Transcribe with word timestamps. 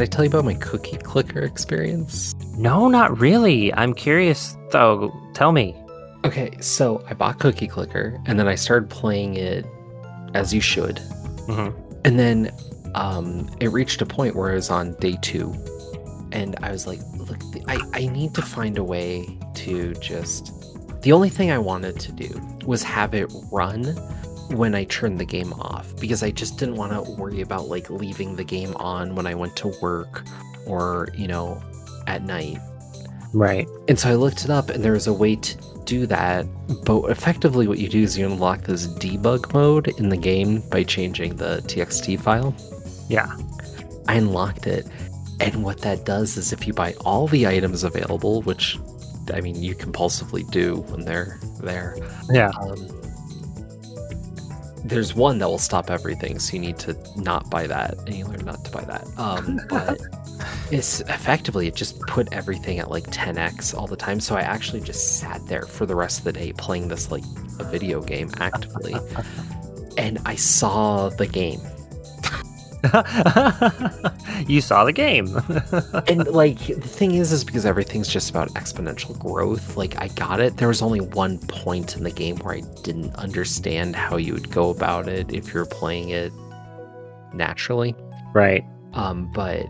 did 0.00 0.08
I 0.08 0.16
tell 0.16 0.24
you 0.24 0.30
about 0.30 0.46
my 0.46 0.54
cookie 0.54 0.96
clicker 0.96 1.40
experience? 1.40 2.34
No, 2.56 2.88
not 2.88 3.18
really. 3.18 3.70
I'm 3.74 3.92
curious 3.92 4.56
though. 4.70 5.12
Tell 5.34 5.52
me. 5.52 5.76
Okay, 6.24 6.56
so 6.60 7.04
I 7.08 7.12
bought 7.12 7.38
Cookie 7.38 7.66
Clicker 7.66 8.18
and 8.24 8.38
then 8.38 8.48
I 8.48 8.54
started 8.54 8.88
playing 8.88 9.34
it 9.36 9.66
as 10.32 10.54
you 10.54 10.60
should. 10.62 10.96
Mhm. 11.48 11.74
And 12.06 12.18
then 12.18 12.50
um, 12.94 13.48
it 13.60 13.68
reached 13.68 14.00
a 14.00 14.06
point 14.06 14.36
where 14.36 14.50
I 14.50 14.54
was 14.54 14.70
on 14.70 14.94
day 15.00 15.18
two. 15.20 15.52
And 16.32 16.56
I 16.62 16.72
was 16.72 16.86
like, 16.86 17.00
look, 17.16 17.38
I, 17.68 17.78
I 17.92 18.06
need 18.06 18.34
to 18.36 18.42
find 18.42 18.78
a 18.78 18.84
way 18.84 19.38
to 19.56 19.92
just. 19.94 20.52
The 21.02 21.12
only 21.12 21.28
thing 21.28 21.50
I 21.50 21.58
wanted 21.58 22.00
to 22.00 22.12
do 22.12 22.40
was 22.64 22.82
have 22.82 23.12
it 23.14 23.30
run 23.50 23.82
when 24.50 24.74
I 24.74 24.84
turned 24.84 25.18
the 25.18 25.24
game 25.24 25.52
off 25.54 25.94
because 26.00 26.22
I 26.22 26.30
just 26.30 26.58
didn't 26.58 26.76
want 26.76 26.92
to 26.92 27.12
worry 27.12 27.40
about 27.40 27.68
like 27.68 27.90
leaving 27.90 28.36
the 28.36 28.44
game 28.44 28.74
on 28.76 29.14
when 29.14 29.26
I 29.26 29.34
went 29.34 29.56
to 29.56 29.72
work 29.80 30.24
or, 30.66 31.08
you 31.14 31.28
know, 31.28 31.62
at 32.06 32.22
night. 32.22 32.58
Right. 33.32 33.68
And 33.88 33.98
so 33.98 34.10
I 34.10 34.14
looked 34.14 34.44
it 34.44 34.50
up, 34.50 34.70
and 34.70 34.82
there 34.82 34.92
was 34.92 35.06
a 35.06 35.12
way 35.12 35.36
to 35.36 35.56
do 35.84 36.04
that. 36.06 36.46
But 36.84 37.04
effectively, 37.04 37.68
what 37.68 37.78
you 37.78 37.88
do 37.88 38.02
is 38.02 38.18
you 38.18 38.26
unlock 38.26 38.62
this 38.62 38.88
debug 38.88 39.52
mode 39.54 39.88
in 40.00 40.08
the 40.08 40.16
game 40.16 40.60
by 40.68 40.82
changing 40.82 41.36
the 41.36 41.62
TXT 41.66 42.20
file. 42.20 42.54
Yeah. 43.08 43.32
I 44.08 44.16
unlocked 44.16 44.66
it, 44.66 44.86
and 45.38 45.62
what 45.62 45.80
that 45.82 46.04
does 46.04 46.36
is 46.36 46.52
if 46.52 46.66
you 46.66 46.72
buy 46.72 46.94
all 47.04 47.28
the 47.28 47.46
items 47.46 47.84
available, 47.84 48.42
which 48.42 48.76
I 49.32 49.40
mean 49.40 49.62
you 49.62 49.76
compulsively 49.76 50.48
do 50.50 50.78
when 50.88 51.04
they're 51.04 51.38
there, 51.60 51.96
Yeah. 52.32 52.50
um, 52.60 52.88
there's 54.84 55.14
one 55.14 55.38
that 55.38 55.48
will 55.48 55.58
stop 55.58 55.90
everything, 55.90 56.38
so 56.38 56.54
you 56.54 56.60
need 56.60 56.78
to 56.78 56.96
not 57.16 57.50
buy 57.50 57.66
that, 57.66 57.98
and 58.06 58.14
you 58.14 58.24
learn 58.26 58.44
not 58.44 58.64
to 58.64 58.70
buy 58.70 58.82
that. 58.84 59.06
Um, 59.18 59.60
but 59.68 60.00
it's 60.70 61.00
effectively 61.02 61.66
it 61.66 61.74
just 61.74 62.00
put 62.02 62.32
everything 62.32 62.78
at 62.78 62.90
like 62.90 63.04
10x 63.04 63.76
all 63.76 63.86
the 63.86 63.96
time. 63.96 64.20
So 64.20 64.36
I 64.36 64.40
actually 64.40 64.80
just 64.80 65.18
sat 65.18 65.44
there 65.46 65.62
for 65.62 65.86
the 65.86 65.94
rest 65.94 66.18
of 66.18 66.24
the 66.24 66.32
day 66.32 66.52
playing 66.52 66.88
this 66.88 67.10
like 67.10 67.24
a 67.58 67.64
video 67.64 68.00
game 68.00 68.30
actively, 68.38 68.94
and 69.96 70.18
I 70.24 70.34
saw 70.36 71.08
the 71.08 71.26
game, 71.26 71.60
you 74.46 74.60
saw 74.60 74.84
the 74.84 74.92
game. 74.92 75.36
and 76.08 76.26
like 76.28 76.58
the 76.58 76.80
thing 76.80 77.14
is, 77.14 77.32
is 77.32 77.44
because 77.44 77.66
everything's 77.66 78.08
just 78.08 78.30
about 78.30 78.48
exponential 78.50 79.18
growth. 79.18 79.76
Like 79.76 80.00
I 80.00 80.08
got 80.08 80.40
it. 80.40 80.56
There 80.56 80.68
was 80.68 80.82
only 80.82 81.00
one 81.00 81.38
point 81.38 81.96
in 81.96 82.04
the 82.04 82.10
game 82.10 82.36
where 82.36 82.54
I 82.54 82.60
didn't 82.82 83.14
understand 83.16 83.96
how 83.96 84.16
you 84.16 84.32
would 84.32 84.50
go 84.50 84.70
about 84.70 85.08
it 85.08 85.32
if 85.32 85.52
you're 85.52 85.66
playing 85.66 86.10
it 86.10 86.32
naturally. 87.32 87.94
right. 88.34 88.64
um, 88.94 89.30
but 89.32 89.66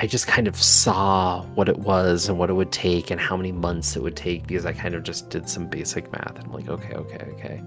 I 0.00 0.06
just 0.06 0.28
kind 0.28 0.46
of 0.46 0.56
saw 0.56 1.44
what 1.54 1.68
it 1.68 1.78
was 1.78 2.28
and 2.28 2.38
what 2.38 2.50
it 2.50 2.52
would 2.52 2.70
take 2.70 3.10
and 3.10 3.20
how 3.20 3.36
many 3.36 3.50
months 3.50 3.96
it 3.96 4.02
would 4.02 4.14
take 4.14 4.46
because 4.46 4.64
I 4.64 4.72
kind 4.72 4.94
of 4.94 5.02
just 5.02 5.28
did 5.28 5.48
some 5.48 5.66
basic 5.66 6.10
math 6.12 6.36
and 6.36 6.44
I'm 6.44 6.52
like, 6.52 6.68
okay, 6.68 6.94
okay, 6.94 7.26
okay. 7.32 7.62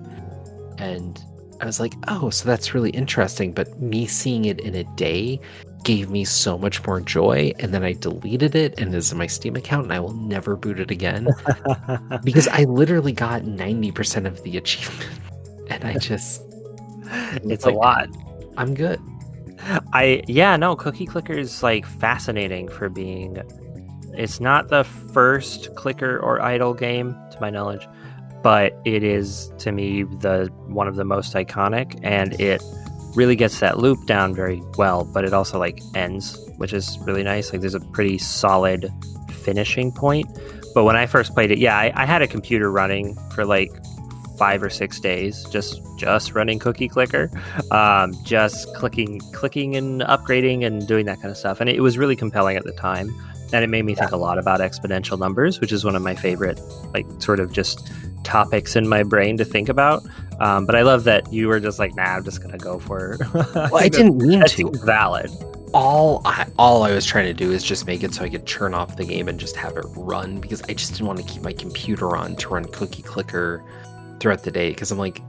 And 0.78 1.22
I 1.62 1.66
was 1.66 1.80
like, 1.80 1.94
oh, 2.08 2.30
so 2.30 2.46
that's 2.46 2.74
really 2.74 2.90
interesting. 2.90 3.54
But 3.54 3.80
me 3.82 4.08
seeing 4.08 4.46
it 4.46 4.60
in 4.60 4.76
a 4.76 4.84
day 4.96 5.40
gave 5.84 6.10
me 6.10 6.26
so 6.26 6.58
much 6.58 6.86
more 6.86 7.00
joy. 7.00 7.54
And 7.60 7.74
then 7.74 7.84
I 7.84 7.94
deleted 7.94 8.56
it 8.56 8.80
and 8.80 8.94
it's 8.94 9.12
in 9.12 9.18
my 9.18 9.28
Steam 9.28 9.56
account 9.56 9.84
and 9.84 9.94
I 9.94 10.00
will 10.00 10.14
never 10.14 10.56
boot 10.56 10.80
it 10.80 10.92
again 10.92 11.30
because 12.24 12.48
I 12.48 12.64
literally 12.64 13.14
got 13.14 13.44
90% 13.44 14.26
of 14.26 14.44
the 14.44 14.58
achievement. 14.58 15.10
And 15.70 15.86
I 15.86 15.98
just, 15.98 16.42
it's 17.46 17.66
like- 17.66 17.74
a 17.74 17.78
lot. 17.78 18.10
I'm 18.58 18.74
good. 18.74 19.00
I 19.94 20.22
yeah, 20.28 20.58
no, 20.58 20.76
Cookie 20.76 21.06
Clicker 21.06 21.32
is 21.32 21.64
like 21.64 21.86
fascinating 21.86 22.68
for 22.68 22.90
being 22.90 23.42
it's 24.14 24.40
not 24.40 24.68
the 24.68 24.84
first 24.84 25.74
clicker 25.76 26.20
or 26.20 26.42
idle 26.42 26.74
game 26.74 27.14
to 27.32 27.38
my 27.40 27.50
knowledge, 27.50 27.88
but 28.44 28.74
it 28.86 29.04
is 29.04 29.52
to 29.60 29.72
me 29.72 30.04
the 30.04 30.52
one 30.68 30.88
of 30.88 30.96
the 30.96 31.06
most 31.06 31.34
iconic 31.34 32.00
and 32.04 32.40
it 32.40 32.62
really 33.16 33.36
gets 33.36 33.60
that 33.60 33.78
loop 33.78 34.06
down 34.06 34.34
very 34.34 34.62
well, 34.78 35.04
but 35.06 35.26
it 35.26 35.34
also 35.34 35.60
like 35.60 35.82
ends, 35.94 36.38
which 36.58 36.74
is 36.74 36.98
really 37.02 37.24
nice. 37.24 37.52
Like 37.52 37.62
there's 37.62 37.76
a 37.76 37.80
pretty 37.80 38.18
solid 38.18 38.92
finishing 39.32 39.92
point. 39.92 40.28
But 40.74 40.86
when 40.86 40.96
I 40.96 41.06
first 41.06 41.34
played 41.34 41.52
it, 41.52 41.58
yeah, 41.58 41.78
I, 41.78 41.92
I 41.96 42.06
had 42.06 42.22
a 42.22 42.28
computer 42.28 42.72
running 42.72 43.16
for 43.32 43.46
like 43.46 43.72
five 44.38 44.64
or 44.64 44.70
six 44.70 45.00
days, 45.00 45.46
just 45.52 45.82
just 45.98 46.34
running 46.34 46.58
Cookie 46.58 46.88
Clicker, 46.88 47.30
um, 47.70 48.16
just 48.24 48.74
clicking, 48.76 49.20
clicking 49.34 49.76
and 49.76 50.02
upgrading 50.02 50.66
and 50.66 50.88
doing 50.88 51.06
that 51.06 51.18
kind 51.18 51.30
of 51.30 51.38
stuff. 51.38 51.62
And 51.62 51.70
it 51.70 51.82
was 51.82 51.98
really 51.98 52.16
compelling 52.16 52.58
at 52.58 52.64
the 52.64 52.72
time, 52.72 53.14
and 53.54 53.64
it 53.64 53.68
made 53.68 53.84
me 53.84 53.94
think 53.94 54.12
a 54.12 54.18
lot 54.18 54.40
about 54.40 54.62
exponential 54.62 55.20
numbers, 55.20 55.60
which 55.60 55.72
is 55.72 55.84
one 55.84 55.96
of 55.96 56.02
my 56.02 56.16
favorite, 56.16 56.60
like 56.94 57.06
sort 57.20 57.40
of 57.40 57.52
just 57.52 57.92
topics 58.24 58.76
in 58.76 58.88
my 58.88 59.04
brain 59.04 59.38
to 59.38 59.46
think 59.46 59.70
about. 59.70 60.04
Um, 60.40 60.66
but 60.66 60.76
I 60.76 60.82
love 60.82 61.04
that 61.04 61.32
you 61.32 61.48
were 61.48 61.60
just 61.60 61.78
like, 61.80 61.96
nah, 61.96 62.04
I'm 62.16 62.24
just 62.24 62.42
gonna 62.42 62.58
go 62.58 62.80
for. 62.80 63.14
It. 63.14 63.22
Well, 63.56 63.78
I 63.78 63.90
didn't 63.90 64.18
mean 64.18 64.40
That 64.40 64.50
to. 64.52 64.72
valid. 64.86 65.30
all 65.74 66.22
I 66.26 66.46
all 66.58 66.84
I 66.84 66.92
was 66.94 67.06
trying 67.06 67.26
to 67.26 67.34
do 67.34 67.52
is 67.52 67.64
just 67.64 67.86
make 67.88 68.04
it 68.04 68.14
so 68.14 68.24
I 68.24 68.30
could 68.30 68.46
turn 68.48 68.74
off 68.74 68.98
the 68.98 69.06
game 69.06 69.28
and 69.28 69.40
just 69.40 69.56
have 69.56 69.78
it 69.78 69.86
run 69.96 70.40
because 70.40 70.62
I 70.64 70.74
just 70.74 70.94
didn't 70.94 71.08
want 71.08 71.20
to 71.20 71.26
keep 71.26 71.44
my 71.44 71.54
computer 71.54 72.16
on 72.18 72.36
to 72.38 72.50
run 72.50 72.66
Cookie 72.66 73.04
Clicker 73.04 73.64
throughout 74.20 74.44
the 74.44 74.52
day 74.52 74.70
because 74.72 74.92
I'm 74.92 74.98
like 74.98 75.22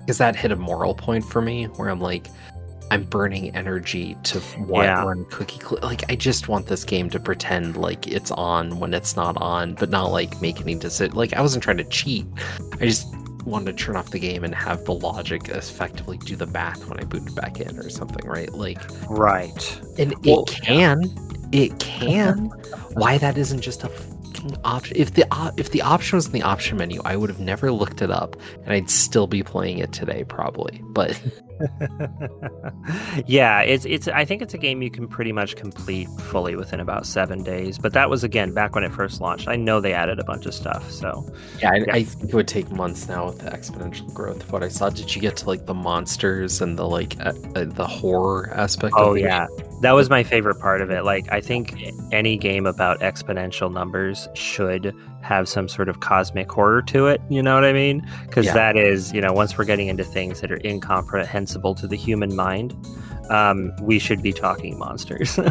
because 0.00 0.18
that 0.18 0.36
hit 0.36 0.52
a 0.52 0.56
moral 0.56 0.94
point 0.94 1.24
for 1.24 1.42
me 1.42 1.64
where 1.66 1.88
I'm 1.88 2.00
like 2.00 2.28
I'm 2.90 3.04
burning 3.04 3.54
energy 3.56 4.16
to 4.24 4.40
what 4.40 4.84
Yeah. 4.84 5.02
run 5.04 5.24
Cookie 5.30 5.58
Clicker 5.58 5.84
like 5.86 6.10
I 6.10 6.14
just 6.16 6.48
want 6.48 6.66
this 6.66 6.84
game 6.84 7.10
to 7.10 7.18
pretend 7.20 7.76
like 7.76 8.06
it's 8.06 8.30
on 8.30 8.78
when 8.78 8.94
it's 8.94 9.16
not 9.16 9.36
on 9.38 9.74
but 9.74 9.90
not 9.90 10.12
like 10.12 10.40
make 10.40 10.60
any 10.60 10.74
decision 10.76 11.14
like 11.16 11.32
I 11.34 11.40
wasn't 11.40 11.64
trying 11.64 11.78
to 11.78 11.84
cheat 11.84 12.26
I 12.80 12.84
just 12.86 13.06
wanted 13.44 13.76
to 13.76 13.84
turn 13.84 13.96
off 13.96 14.10
the 14.10 14.18
game 14.18 14.44
and 14.44 14.54
have 14.54 14.84
the 14.84 14.92
logic 14.94 15.48
effectively 15.48 16.18
do 16.18 16.36
the 16.36 16.46
math 16.46 16.86
when 16.88 16.98
I 16.98 17.04
booted 17.04 17.34
back 17.34 17.60
in 17.60 17.76
or 17.78 17.88
something 17.90 18.26
right 18.26 18.52
like 18.52 18.78
Right. 19.08 19.80
and 19.98 20.14
Well, 20.24 20.42
it 20.44 20.50
can, 20.62 21.02
it 21.52 21.78
can. 21.78 22.46
Why 22.94 23.18
that 23.18 23.36
isn't 23.38 23.60
just 23.60 23.84
a 23.84 23.88
fucking 23.88 24.56
option? 24.64 24.96
If 24.96 25.14
the 25.14 25.26
op- 25.32 25.58
if 25.60 25.70
the 25.70 25.82
option 25.82 26.16
was 26.16 26.26
in 26.26 26.32
the 26.32 26.42
option 26.42 26.76
menu, 26.78 27.00
I 27.04 27.14
would 27.16 27.30
have 27.30 27.40
never 27.40 27.70
looked 27.70 28.00
it 28.02 28.10
up, 28.10 28.36
and 28.64 28.72
I'd 28.72 28.90
still 28.90 29.26
be 29.26 29.42
playing 29.42 29.78
it 29.78 29.92
today 29.92 30.24
probably. 30.24 30.80
But 30.90 31.20
yeah, 33.26 33.60
it's 33.60 33.84
it's. 33.84 34.08
I 34.08 34.24
think 34.24 34.42
it's 34.42 34.54
a 34.54 34.58
game 34.58 34.82
you 34.82 34.90
can 34.90 35.08
pretty 35.08 35.32
much 35.32 35.56
complete 35.56 36.08
fully 36.20 36.56
within 36.56 36.80
about 36.80 37.06
seven 37.06 37.42
days. 37.42 37.78
But 37.78 37.92
that 37.94 38.10
was 38.10 38.24
again 38.24 38.52
back 38.52 38.74
when 38.74 38.84
it 38.84 38.92
first 38.92 39.20
launched. 39.20 39.48
I 39.48 39.56
know 39.56 39.80
they 39.80 39.92
added 39.92 40.18
a 40.18 40.24
bunch 40.24 40.46
of 40.46 40.54
stuff. 40.54 40.90
So 40.90 41.26
yeah, 41.60 41.70
I, 41.72 41.76
Yeah. 41.76 41.94
I 41.94 42.02
think 42.04 42.30
it 42.30 42.34
would 42.34 42.48
take 42.48 42.70
months 42.70 43.08
now 43.08 43.26
with 43.26 43.38
the 43.38 43.50
exponential 43.50 44.12
growth 44.12 44.42
of 44.42 44.52
what 44.52 44.62
I 44.62 44.68
saw. 44.68 44.90
Did 44.90 45.14
you 45.14 45.20
get 45.20 45.36
to 45.38 45.46
like 45.46 45.66
the 45.66 45.74
monsters 45.74 46.60
and 46.60 46.78
the 46.78 46.86
like 46.86 47.18
uh, 47.20 47.32
uh, 47.54 47.64
the 47.64 47.86
horror 47.86 48.52
aspect? 48.54 48.94
oh 48.96 49.14
yeah, 49.14 49.46
that 49.82 49.92
was 49.92 50.10
my 50.10 50.22
favorite 50.22 50.58
part 50.60 50.80
of 50.80 50.90
it. 50.90 51.04
Like 51.04 51.30
I 51.32 51.40
think 51.40 51.74
any 52.12 52.36
game 52.36 52.66
about 52.66 53.00
exponential 53.00 53.72
numbers 53.72 54.28
should 54.34 54.94
have 55.26 55.48
some 55.48 55.68
sort 55.68 55.88
of 55.88 56.00
cosmic 56.00 56.50
horror 56.50 56.82
to 56.82 57.06
it. 57.08 57.20
You 57.28 57.42
know 57.42 57.54
what 57.54 57.64
I 57.64 57.72
mean? 57.72 58.06
Because 58.26 58.46
Yeah. 58.46 58.54
that 58.54 58.76
is 58.76 59.12
you 59.12 59.20
know 59.20 59.32
once 59.32 59.58
we're 59.58 59.64
getting 59.64 59.88
into 59.88 60.04
things 60.04 60.40
that 60.40 60.50
are 60.52 60.60
incomprehensible 60.64 61.74
to 61.76 61.86
the 61.86 61.96
human 61.96 62.34
mind. 62.36 62.74
Um, 63.28 63.72
we 63.82 63.98
should 63.98 64.22
be 64.22 64.32
talking 64.32 64.78
monsters. 64.78 65.36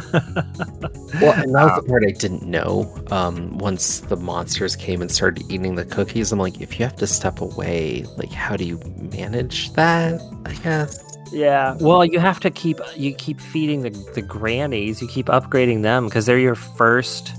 Well, 1.21 1.31
and 1.33 1.55
that 1.55 1.63
was 1.65 1.81
the 1.83 1.87
part 1.89 2.03
I 2.05 2.11
didn't 2.11 2.43
know. 2.43 2.93
Um, 3.09 3.57
once 3.57 4.01
the 4.01 4.17
monsters 4.17 4.75
came 4.75 5.01
and 5.01 5.09
started 5.09 5.49
eating 5.49 5.75
the 5.75 5.85
cookies, 5.85 6.31
I'm 6.33 6.39
like, 6.39 6.59
if 6.59 6.77
you 6.77 6.85
have 6.85 6.95
to 6.97 7.07
step 7.07 7.39
away, 7.39 8.03
like, 8.17 8.31
how 8.31 8.57
do 8.57 8.65
you 8.65 8.79
manage 9.13 9.71
that? 9.73 10.21
I 10.45 10.53
guess. 10.55 10.99
Yeah. 11.31 11.75
Well, 11.79 12.03
you 12.05 12.19
have 12.19 12.39
to 12.41 12.51
keep 12.51 12.79
you 12.97 13.13
keep 13.13 13.39
feeding 13.41 13.81
the 13.81 13.89
the 14.13 14.21
grannies. 14.21 15.01
You 15.01 15.07
keep 15.07 15.27
upgrading 15.27 15.83
them 15.83 16.05
because 16.05 16.25
they're 16.25 16.39
your 16.39 16.55
first 16.55 17.33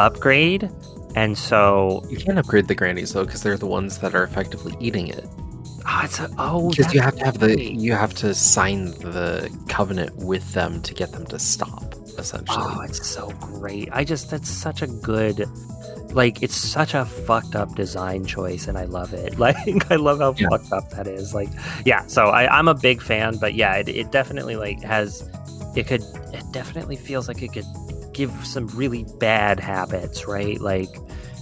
upgrade, 0.00 0.68
and 1.14 1.36
so 1.36 2.04
You 2.08 2.16
can't 2.18 2.38
upgrade 2.38 2.68
the 2.68 2.74
grannies 2.74 3.12
though, 3.12 3.24
because 3.24 3.42
they're 3.42 3.56
the 3.58 3.66
ones 3.66 3.98
that 3.98 4.14
are 4.14 4.24
effectively 4.24 4.74
eating 4.80 5.08
it. 5.08 5.24
oh, 5.86 6.00
it's 6.04 6.20
a, 6.20 6.28
oh 6.38 6.70
Because 6.70 6.92
you 6.94 7.00
have 7.00 7.16
to 7.16 7.24
have 7.24 7.38
the 7.38 7.60
you 7.72 7.92
have 7.92 8.14
to 8.14 8.34
sign 8.34 8.86
the 9.00 9.50
covenant 9.68 10.16
with 10.16 10.52
them 10.52 10.80
to 10.82 10.94
get 10.94 11.12
them 11.12 11.26
to 11.26 11.38
stop. 11.38 11.94
Essentially, 12.18 12.58
Oh, 12.60 12.80
it's 12.82 13.06
so 13.08 13.30
great. 13.40 13.88
I 13.90 14.04
just 14.04 14.30
that's 14.30 14.50
such 14.50 14.82
a 14.82 14.86
good 14.86 15.46
like 16.12 16.42
it's 16.42 16.54
such 16.54 16.92
a 16.92 17.06
fucked 17.06 17.56
up 17.56 17.74
design 17.74 18.26
choice 18.26 18.68
and 18.68 18.76
I 18.76 18.84
love 18.84 19.14
it. 19.14 19.38
Like 19.38 19.90
I 19.90 19.96
love 19.96 20.18
how 20.20 20.34
Yeah. 20.36 20.48
fucked 20.50 20.72
up 20.72 20.90
that 20.90 21.06
is. 21.06 21.32
Like 21.34 21.48
yeah, 21.86 22.06
so 22.06 22.26
I, 22.26 22.46
I'm 22.58 22.68
a 22.68 22.74
big 22.74 23.00
fan, 23.00 23.38
but 23.38 23.54
yeah, 23.54 23.76
it, 23.76 23.88
it 23.88 24.12
definitely 24.12 24.56
like 24.56 24.82
has 24.82 25.26
it 25.74 25.86
could 25.86 26.02
it 26.34 26.44
definitely 26.52 26.96
feels 26.96 27.28
like 27.28 27.40
it 27.42 27.52
could 27.54 27.64
give 28.12 28.30
some 28.46 28.66
really 28.68 29.06
bad 29.18 29.60
habits, 29.60 30.26
right? 30.26 30.60
Like 30.60 30.90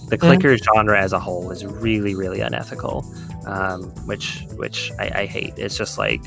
the 0.08 0.19
clicker 0.19 0.56
genre 0.56 1.00
as 1.00 1.12
a 1.12 1.20
whole 1.20 1.50
is 1.50 1.64
really, 1.64 2.14
really 2.14 2.40
unethical. 2.40 3.05
Um, 3.46 3.84
which 4.06 4.44
which 4.56 4.93
I, 4.99 5.22
I 5.22 5.26
hate. 5.26 5.55
It's 5.56 5.76
just 5.76 5.96
like, 5.96 6.20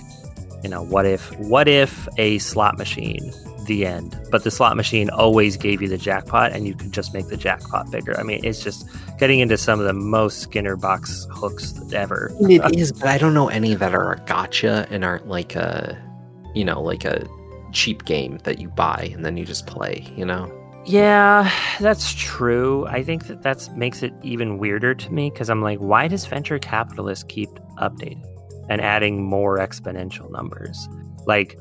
you 0.63 0.69
know, 0.69 0.83
what 0.83 1.05
if 1.05 1.37
what 1.39 1.67
if 1.67 2.07
a 2.17 2.39
slot 2.39 2.77
machine 2.77 3.31
the 3.65 3.85
end. 3.85 4.17
But 4.29 4.43
the 4.43 4.51
slot 4.51 4.75
machine 4.77 5.09
always 5.09 5.57
gave 5.57 5.81
you 5.81 5.87
the 5.87 5.97
jackpot, 5.97 6.51
and 6.51 6.67
you 6.67 6.75
could 6.75 6.91
just 6.91 7.13
make 7.13 7.27
the 7.27 7.37
jackpot 7.37 7.91
bigger. 7.91 8.19
I 8.19 8.23
mean, 8.23 8.41
it's 8.43 8.63
just 8.63 8.87
getting 9.19 9.39
into 9.39 9.57
some 9.57 9.79
of 9.79 9.85
the 9.85 9.93
most 9.93 10.41
Skinner 10.41 10.75
box 10.75 11.27
hooks 11.31 11.73
ever. 11.93 12.31
It 12.41 12.75
is, 12.75 12.91
but 12.91 13.07
I 13.07 13.17
don't 13.17 13.33
know 13.33 13.49
any 13.49 13.75
that 13.75 13.93
are 13.93 14.13
a 14.13 14.19
gotcha 14.25 14.87
and 14.89 15.03
aren't 15.03 15.27
like 15.27 15.55
a, 15.55 15.97
you 16.53 16.65
know, 16.65 16.81
like 16.81 17.05
a 17.05 17.27
cheap 17.73 18.05
game 18.05 18.39
that 18.43 18.59
you 18.59 18.69
buy 18.69 19.09
and 19.13 19.25
then 19.25 19.37
you 19.37 19.45
just 19.45 19.67
play. 19.67 20.05
You 20.15 20.25
know. 20.25 20.51
Yeah, 20.85 21.49
that's 21.79 22.13
true. 22.13 22.85
I 22.87 23.03
think 23.03 23.27
that 23.27 23.41
that 23.43 23.69
makes 23.75 24.03
it 24.03 24.13
even 24.21 24.57
weirder 24.57 24.93
to 24.95 25.13
me 25.13 25.29
because 25.29 25.49
I'm 25.49 25.61
like, 25.61 25.79
why 25.79 26.07
does 26.07 26.25
venture 26.25 26.59
capitalists 26.59 27.23
keep 27.27 27.49
updating 27.77 28.21
and 28.69 28.81
adding 28.81 29.23
more 29.23 29.57
exponential 29.59 30.29
numbers? 30.29 30.89
Like, 31.25 31.57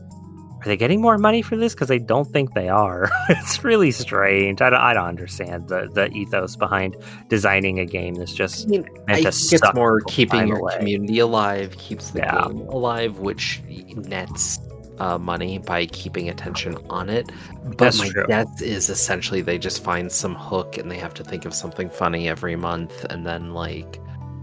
are 0.61 0.64
they 0.64 0.76
getting 0.76 1.00
more 1.00 1.19
money 1.19 1.41
for 1.43 1.56
this? 1.56 1.73
Because 1.75 1.91
I 1.91 1.99
don't 1.99 2.29
think 2.32 2.55
they 2.55 2.69
are. 2.69 3.11
it's 3.29 3.62
really 3.62 3.93
strange. 3.93 4.61
I 4.61 4.70
don't, 4.70 4.81
I 4.81 4.93
don't 4.94 5.06
understand 5.06 5.69
the, 5.69 5.88
the 5.93 6.08
ethos 6.08 6.56
behind 6.56 6.97
designing 7.29 7.79
a 7.79 7.85
game 7.87 8.15
that's 8.15 8.32
just 8.35 8.67
I 8.67 8.70
mean, 8.70 8.88
I 9.08 9.12
meant 9.12 9.25
to 9.26 9.31
think 9.32 9.62
it's 9.62 9.75
more 9.75 10.00
keeping 10.08 10.49
your 10.49 10.58
away. 10.58 10.79
community 10.79 11.20
alive, 11.20 11.76
keeps 11.79 12.11
the 12.11 12.20
Yeah. 12.20 12.49
game 12.49 12.61
alive, 12.69 13.19
which 13.19 13.61
nets 13.94 14.58
uh, 14.99 15.19
money 15.19 15.59
by 15.59 15.87
keeping 15.87 16.29
attention 16.29 16.77
on 16.91 17.09
it. 17.09 17.31
But 17.65 17.79
That's 17.79 17.99
my 17.99 18.09
true. 18.09 18.27
guess 18.27 18.61
is 18.61 18.89
essentially 18.89 19.41
they 19.41 19.59
just 19.59 19.83
find 19.83 20.11
some 20.11 20.35
hook 20.35 20.79
and 20.79 20.91
they 20.91 20.99
have 20.99 21.15
to 21.15 21.25
think 21.25 21.44
of 21.44 21.55
something 21.55 21.89
funny 21.89 22.29
every 22.29 22.56
month 22.56 23.05
and 23.11 23.27
then 23.27 23.55
like 23.55 24.00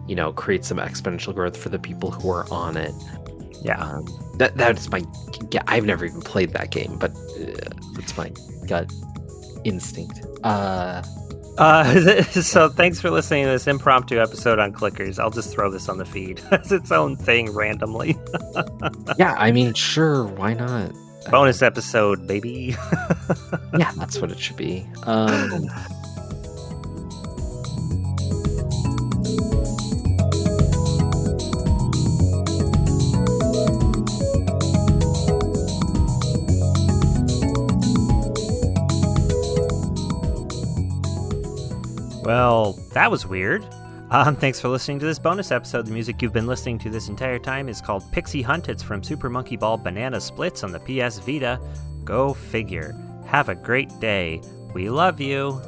you 0.08 0.16
know 0.16 0.34
create 0.34 0.66
some 0.66 0.78
exponential 0.78 1.34
growth 1.34 1.56
for 1.56 1.70
the 1.70 1.80
people 1.80 2.12
who 2.12 2.30
are 2.32 2.52
on 2.52 2.78
it. 2.78 2.94
Yeah. 3.62 3.80
Um, 3.80 4.06
that 4.38 4.56
that's 4.56 4.90
my 4.90 5.04
yeah. 5.52 5.64
I've 5.68 5.86
never 5.86 6.06
even 6.06 6.22
played 6.22 6.54
that 6.54 6.72
game, 6.72 6.98
but 6.98 7.12
uh, 7.12 7.70
that's 7.94 8.18
my 8.18 8.32
gut 8.68 8.92
instinct. 9.64 10.22
Uh, 10.44 11.04
Uh, 11.60 12.24
so 12.24 12.70
thanks 12.70 13.02
for 13.02 13.12
listening 13.12 13.44
to 13.44 13.52
this 13.52 13.68
impromptu 13.68 14.20
episode 14.20 14.60
on 14.60 14.72
clickers. 14.72 15.20
I'll 15.20 15.30
just 15.30 15.52
throw 15.52 15.70
this 15.70 15.90
on 15.90 15.98
the 15.98 16.06
feed 16.06 16.42
as 16.52 16.72
its 16.72 16.92
own 16.92 17.18
thing 17.18 17.52
randomly. 17.52 18.18
yeah, 19.18 19.36
I 19.38 19.52
mean, 19.52 19.74
sure, 19.74 20.24
why 20.24 20.54
not? 20.54 20.94
Bonus 21.30 21.62
episode, 21.62 22.26
baby. 22.26 22.76
yeah, 23.78 23.92
that's 23.98 24.20
what 24.20 24.32
it 24.32 24.40
should 24.40 24.56
be. 24.56 24.88
Um, 25.04 25.70
Well, 42.24 42.74
that 42.94 43.10
was 43.10 43.26
weird. 43.26 43.66
Um, 44.12 44.36
thanks 44.36 44.60
for 44.60 44.70
listening 44.70 45.00
to 45.00 45.06
this 45.06 45.20
bonus 45.20 45.52
episode. 45.52 45.86
The 45.86 45.92
music 45.92 46.22
you've 46.22 46.34
been 46.34 46.48
listening 46.48 46.80
to 46.80 46.90
this 46.90 47.10
entire 47.10 47.38
time 47.38 47.70
is 47.70 47.80
called 47.80 48.12
Pixie 48.12 48.42
Hunt. 48.42 48.68
It's 48.68 48.82
from 48.82 49.04
Super 49.04 49.30
Monkey 49.30 49.56
Ball 49.56 49.78
Banana 49.78 50.18
Splitz 50.18 50.64
on 50.64 50.72
the 50.72 50.80
PS 50.80 51.20
Vita. 51.20 51.60
Go 52.04 52.34
figure. 52.34 52.96
Have 53.28 53.50
a 53.50 53.56
great 53.56 54.00
day. 54.00 54.42
We 54.74 54.90
love 54.90 55.20
you. 55.20 55.62